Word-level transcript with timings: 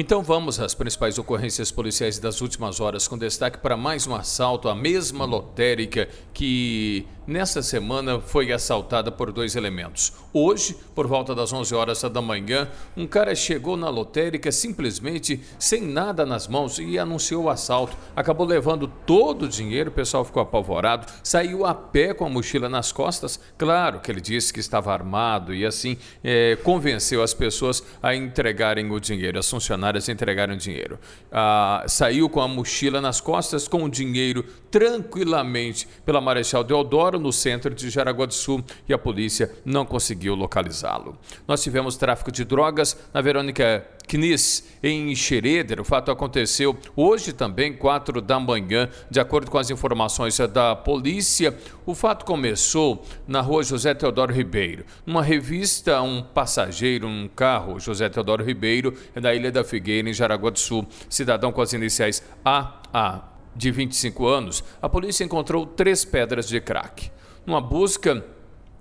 Então 0.00 0.22
vamos 0.22 0.60
às 0.60 0.74
principais 0.74 1.18
ocorrências 1.18 1.72
policiais 1.72 2.20
das 2.20 2.40
últimas 2.40 2.78
horas, 2.78 3.08
com 3.08 3.18
destaque 3.18 3.58
para 3.58 3.76
mais 3.76 4.06
um 4.06 4.14
assalto 4.14 4.68
à 4.68 4.74
mesma 4.74 5.24
lotérica 5.24 6.08
que 6.32 7.04
nesta 7.28 7.60
semana 7.60 8.20
foi 8.20 8.50
assaltada 8.50 9.12
por 9.12 9.30
dois 9.30 9.54
elementos. 9.54 10.14
Hoje, 10.32 10.74
por 10.94 11.06
volta 11.06 11.34
das 11.34 11.52
11 11.52 11.74
horas 11.74 12.02
da 12.02 12.22
manhã, 12.22 12.68
um 12.96 13.06
cara 13.06 13.34
chegou 13.34 13.76
na 13.76 13.90
lotérica 13.90 14.50
simplesmente 14.50 15.40
sem 15.58 15.82
nada 15.82 16.24
nas 16.24 16.48
mãos 16.48 16.78
e 16.78 16.98
anunciou 16.98 17.44
o 17.44 17.50
assalto. 17.50 17.94
Acabou 18.16 18.46
levando 18.46 18.88
todo 19.04 19.42
o 19.42 19.48
dinheiro, 19.48 19.90
o 19.90 19.92
pessoal 19.92 20.24
ficou 20.24 20.42
apavorado, 20.42 21.06
saiu 21.22 21.66
a 21.66 21.74
pé 21.74 22.14
com 22.14 22.24
a 22.24 22.30
mochila 22.30 22.68
nas 22.68 22.92
costas. 22.92 23.38
Claro 23.58 24.00
que 24.00 24.10
ele 24.10 24.22
disse 24.22 24.50
que 24.50 24.60
estava 24.60 24.90
armado 24.90 25.54
e 25.54 25.66
assim 25.66 25.98
é, 26.24 26.56
convenceu 26.62 27.22
as 27.22 27.34
pessoas 27.34 27.82
a 28.02 28.14
entregarem 28.14 28.90
o 28.90 28.98
dinheiro. 28.98 29.38
As 29.38 29.50
funcionárias 29.50 30.08
entregaram 30.08 30.56
dinheiro. 30.56 30.98
Ah, 31.30 31.84
saiu 31.86 32.30
com 32.30 32.40
a 32.40 32.48
mochila 32.48 33.02
nas 33.02 33.20
costas 33.20 33.68
com 33.68 33.84
o 33.84 33.88
dinheiro 33.90 34.44
tranquilamente 34.70 35.86
pela 36.04 36.20
Marechal 36.20 36.64
Deodoro, 36.64 37.17
no 37.18 37.32
centro 37.32 37.74
de 37.74 37.90
Jaraguá 37.90 38.26
do 38.26 38.34
Sul, 38.34 38.64
e 38.88 38.92
a 38.92 38.98
polícia 38.98 39.52
não 39.64 39.84
conseguiu 39.84 40.34
localizá-lo. 40.34 41.18
Nós 41.46 41.62
tivemos 41.62 41.96
tráfico 41.96 42.30
de 42.30 42.44
drogas 42.44 42.96
na 43.12 43.20
Verônica 43.20 43.86
Knis, 44.08 44.64
em 44.82 45.14
Xereder. 45.14 45.80
O 45.80 45.84
fato 45.84 46.10
aconteceu 46.10 46.76
hoje 46.96 47.32
também, 47.32 47.72
4 47.74 48.20
da 48.20 48.40
manhã, 48.40 48.88
de 49.10 49.20
acordo 49.20 49.50
com 49.50 49.58
as 49.58 49.70
informações 49.70 50.38
da 50.38 50.74
polícia. 50.74 51.56
O 51.84 51.94
fato 51.94 52.24
começou 52.24 53.04
na 53.26 53.40
rua 53.40 53.62
José 53.62 53.92
Teodoro 53.94 54.32
Ribeiro. 54.32 54.84
Numa 55.04 55.22
revista, 55.22 56.00
um 56.00 56.22
passageiro, 56.22 57.06
um 57.06 57.28
carro, 57.28 57.78
José 57.78 58.08
Teodoro 58.08 58.42
Ribeiro, 58.42 58.94
é 59.14 59.20
da 59.20 59.34
Ilha 59.34 59.52
da 59.52 59.62
Figueira, 59.62 60.08
em 60.08 60.14
Jaraguá 60.14 60.50
do 60.50 60.58
Sul, 60.58 60.86
cidadão 61.08 61.52
com 61.52 61.60
as 61.60 61.72
iniciais 61.72 62.22
AA, 62.44 63.37
de 63.54 63.70
25 63.70 64.26
anos, 64.26 64.64
a 64.80 64.88
polícia 64.88 65.24
encontrou 65.24 65.66
três 65.66 66.04
pedras 66.04 66.48
de 66.48 66.60
crack. 66.60 67.10
Numa 67.46 67.60
busca 67.60 68.24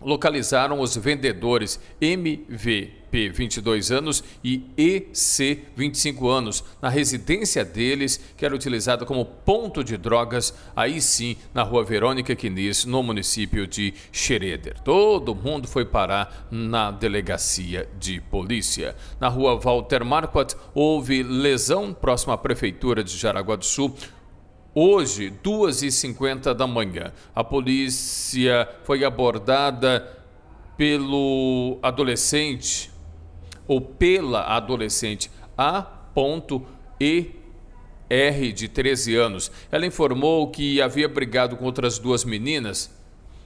localizaram 0.00 0.80
os 0.80 0.96
vendedores 0.96 1.80
MVP, 2.00 3.30
22 3.30 3.90
anos, 3.90 4.22
e 4.44 4.64
EC, 4.76 5.64
25 5.74 6.28
anos, 6.28 6.64
na 6.80 6.88
residência 6.88 7.64
deles, 7.64 8.20
que 8.36 8.44
era 8.44 8.54
utilizada 8.54 9.04
como 9.04 9.24
ponto 9.24 9.82
de 9.82 9.96
drogas, 9.96 10.54
aí 10.76 11.00
sim, 11.00 11.36
na 11.52 11.62
rua 11.62 11.84
Verônica 11.84 12.34
Quinis, 12.36 12.84
no 12.84 13.02
município 13.02 13.66
de 13.66 13.92
Xereder. 14.12 14.78
Todo 14.80 15.34
mundo 15.34 15.66
foi 15.66 15.84
parar 15.84 16.46
na 16.50 16.90
delegacia 16.90 17.88
de 17.98 18.20
polícia. 18.20 18.94
Na 19.18 19.28
rua 19.28 19.58
Walter 19.58 20.04
Marquardt, 20.04 20.56
houve 20.74 21.22
lesão 21.22 21.92
próximo 21.92 22.32
à 22.32 22.38
prefeitura 22.38 23.02
de 23.02 23.16
Jaraguá 23.16 23.56
do 23.56 23.64
Sul. 23.64 23.94
Hoje, 24.80 25.32
2h50 25.42 26.54
da 26.54 26.64
manhã, 26.64 27.12
a 27.34 27.42
polícia 27.42 28.68
foi 28.84 29.04
abordada 29.04 30.24
pelo 30.76 31.80
adolescente, 31.82 32.88
ou 33.66 33.80
pela 33.80 34.54
adolescente 34.54 35.32
A.E.R., 35.56 35.82
de 38.52 38.68
13 38.68 39.16
anos. 39.16 39.50
Ela 39.72 39.84
informou 39.84 40.48
que 40.48 40.80
havia 40.80 41.08
brigado 41.08 41.56
com 41.56 41.64
outras 41.64 41.98
duas 41.98 42.24
meninas 42.24 42.88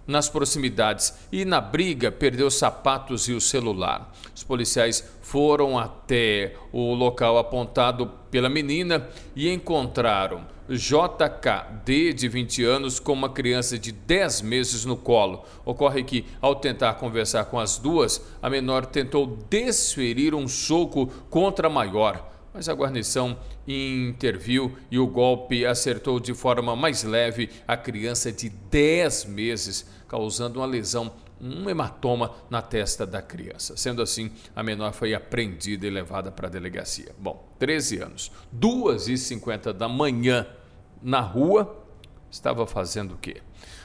nas 0.06 0.28
proximidades 0.28 1.14
e 1.30 1.44
na 1.44 1.60
briga 1.60 2.10
perdeu 2.10 2.50
sapatos 2.50 3.28
e 3.28 3.32
o 3.32 3.40
celular. 3.40 4.12
Os 4.34 4.42
policiais 4.42 5.06
foram 5.20 5.78
até 5.78 6.54
o 6.72 6.94
local 6.94 7.38
apontado 7.38 8.10
pela 8.30 8.48
menina 8.48 9.08
e 9.36 9.50
encontraram 9.50 10.52
JKD, 10.68 12.12
de 12.14 12.28
20 12.28 12.64
anos, 12.64 13.00
com 13.00 13.12
uma 13.12 13.28
criança 13.28 13.78
de 13.78 13.92
10 13.92 14.42
meses 14.42 14.84
no 14.84 14.96
colo. 14.96 15.44
Ocorre 15.64 16.02
que, 16.04 16.24
ao 16.40 16.54
tentar 16.54 16.94
conversar 16.94 17.46
com 17.46 17.58
as 17.58 17.78
duas, 17.78 18.24
a 18.40 18.48
menor 18.48 18.86
tentou 18.86 19.38
desferir 19.50 20.34
um 20.34 20.48
soco 20.48 21.06
contra 21.28 21.66
a 21.66 21.70
maior 21.70 22.32
mas 22.52 22.68
a 22.68 22.72
guarnição 22.72 23.36
interviu 23.66 24.76
e 24.90 24.98
o 24.98 25.06
golpe 25.06 25.64
acertou 25.64 26.20
de 26.20 26.34
forma 26.34 26.76
mais 26.76 27.02
leve 27.02 27.50
a 27.66 27.76
criança 27.76 28.30
de 28.30 28.48
10 28.48 29.26
meses, 29.26 29.86
causando 30.06 30.60
uma 30.60 30.66
lesão, 30.66 31.12
um 31.40 31.68
hematoma 31.68 32.32
na 32.48 32.62
testa 32.62 33.06
da 33.06 33.20
criança. 33.20 33.76
Sendo 33.76 34.02
assim, 34.02 34.30
a 34.54 34.62
menor 34.62 34.92
foi 34.92 35.14
apreendida 35.14 35.86
e 35.86 35.90
levada 35.90 36.30
para 36.30 36.46
a 36.46 36.50
delegacia. 36.50 37.12
Bom, 37.18 37.48
13 37.58 37.98
anos, 37.98 38.32
2h50 38.56 39.72
da 39.72 39.88
manhã 39.88 40.46
na 41.02 41.20
rua, 41.20 41.81
estava 42.32 42.66
fazendo 42.66 43.14
o 43.14 43.18
quê? 43.18 43.36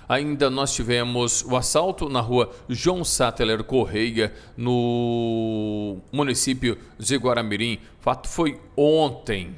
Ainda 0.08 0.50
nós 0.50 0.74
tivemos 0.74 1.44
o 1.44 1.58
assalto 1.58 2.08
na 2.08 2.22
rua 2.22 2.50
João 2.70 3.04
Sattler 3.04 3.62
Correia, 3.64 4.34
no 4.56 5.98
município 6.14 6.78
de 6.98 7.18
Guaramirim. 7.18 7.80
O 8.00 8.04
fato 8.04 8.30
foi 8.30 8.60
ontem. 8.76 9.56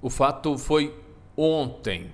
O 0.00 0.08
fato 0.08 0.56
foi 0.56 0.94
ontem. 1.36 2.10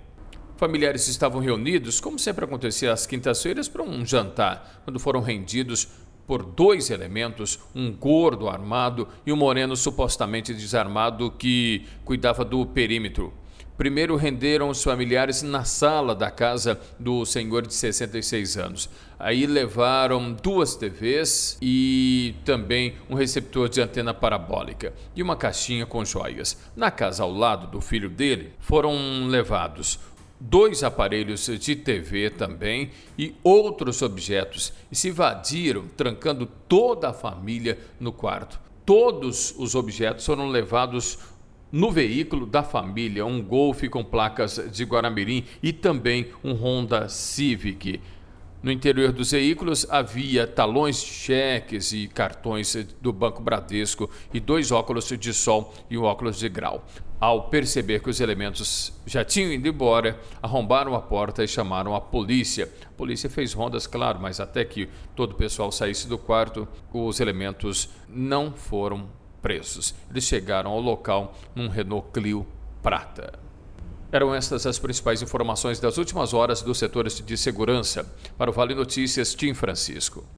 Familiares 0.56 1.06
estavam 1.06 1.40
reunidos, 1.40 2.00
como 2.00 2.18
sempre 2.18 2.44
acontecia 2.44 2.92
às 2.92 3.06
quintas-feiras, 3.06 3.68
para 3.68 3.82
um 3.82 4.04
jantar, 4.04 4.80
quando 4.84 4.98
foram 4.98 5.20
rendidos 5.20 5.86
por 6.26 6.42
dois 6.42 6.90
elementos, 6.90 7.60
um 7.72 7.92
gordo 7.92 8.48
armado 8.48 9.06
e 9.24 9.32
um 9.32 9.36
moreno 9.36 9.76
supostamente 9.76 10.52
desarmado 10.52 11.30
que 11.30 11.86
cuidava 12.04 12.44
do 12.44 12.66
perímetro. 12.66 13.32
Primeiro 13.76 14.16
renderam 14.16 14.70
os 14.70 14.82
familiares 14.82 15.42
na 15.42 15.62
sala 15.64 16.14
da 16.14 16.30
casa 16.30 16.80
do 16.98 17.26
senhor 17.26 17.66
de 17.66 17.74
66 17.74 18.56
anos. 18.56 18.88
Aí 19.18 19.46
levaram 19.46 20.32
duas 20.32 20.74
TVs 20.76 21.58
e 21.60 22.34
também 22.44 22.94
um 23.10 23.14
receptor 23.14 23.68
de 23.68 23.82
antena 23.82 24.14
parabólica 24.14 24.94
e 25.14 25.22
uma 25.22 25.36
caixinha 25.36 25.84
com 25.84 26.04
joias. 26.04 26.56
Na 26.74 26.90
casa 26.90 27.22
ao 27.22 27.30
lado 27.30 27.66
do 27.66 27.80
filho 27.82 28.08
dele 28.08 28.52
foram 28.60 29.26
levados 29.26 29.98
dois 30.40 30.82
aparelhos 30.82 31.46
de 31.46 31.76
TV 31.76 32.30
também 32.30 32.90
e 33.18 33.34
outros 33.42 34.02
objetos 34.02 34.72
e 34.90 34.96
se 34.96 35.08
invadiram, 35.08 35.86
trancando 35.96 36.46
toda 36.68 37.10
a 37.10 37.14
família 37.14 37.78
no 37.98 38.12
quarto. 38.12 38.58
Todos 38.84 39.52
os 39.58 39.74
objetos 39.74 40.24
foram 40.24 40.48
levados 40.48 41.18
no 41.70 41.90
veículo 41.90 42.46
da 42.46 42.62
família, 42.62 43.26
um 43.26 43.42
Golf 43.42 43.82
com 43.90 44.04
placas 44.04 44.60
de 44.72 44.84
Guaramirim 44.84 45.44
e 45.62 45.72
também 45.72 46.28
um 46.42 46.52
Honda 46.52 47.08
Civic. 47.08 48.00
No 48.62 48.72
interior 48.72 49.12
dos 49.12 49.30
veículos 49.30 49.86
havia 49.90 50.46
talões, 50.46 51.02
cheques 51.02 51.92
e 51.92 52.08
cartões 52.08 52.74
do 53.00 53.12
Banco 53.12 53.42
Bradesco 53.42 54.10
e 54.32 54.40
dois 54.40 54.72
óculos 54.72 55.08
de 55.08 55.32
sol 55.32 55.72
e 55.90 55.96
um 55.96 56.02
óculos 56.02 56.38
de 56.38 56.48
grau. 56.48 56.84
Ao 57.20 57.48
perceber 57.48 58.00
que 58.00 58.10
os 58.10 58.20
elementos 58.20 58.92
já 59.06 59.24
tinham 59.24 59.52
ido 59.52 59.68
embora, 59.68 60.20
arrombaram 60.42 60.94
a 60.94 61.00
porta 61.00 61.44
e 61.44 61.48
chamaram 61.48 61.94
a 61.94 62.00
polícia. 62.00 62.70
A 62.84 62.92
polícia 62.92 63.30
fez 63.30 63.52
rondas, 63.52 63.86
claro, 63.86 64.18
mas 64.20 64.40
até 64.40 64.64
que 64.64 64.88
todo 65.14 65.32
o 65.32 65.36
pessoal 65.36 65.70
saísse 65.70 66.08
do 66.08 66.18
quarto, 66.18 66.66
os 66.92 67.20
elementos 67.20 67.88
não 68.08 68.52
foram 68.52 69.08
presos. 69.40 69.94
Eles 70.10 70.24
chegaram 70.24 70.70
ao 70.72 70.80
local 70.80 71.34
num 71.54 71.68
Renault 71.68 72.08
Clio 72.12 72.46
prata. 72.82 73.38
Eram 74.10 74.34
estas 74.34 74.66
as 74.66 74.78
principais 74.78 75.22
informações 75.22 75.78
das 75.80 75.98
últimas 75.98 76.34
horas 76.34 76.62
dos 76.62 76.78
setores 76.78 77.20
de 77.20 77.36
segurança. 77.36 78.10
Para 78.36 78.50
o 78.50 78.52
Vale 78.52 78.74
Notícias, 78.74 79.34
Tim 79.34 79.54
Francisco. 79.54 80.26